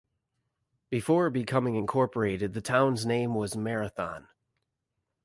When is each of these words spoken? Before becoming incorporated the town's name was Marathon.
Before 0.89 1.29
becoming 1.29 1.75
incorporated 1.75 2.53
the 2.55 2.61
town's 2.63 3.05
name 3.05 3.35
was 3.35 3.55
Marathon. 3.55 4.29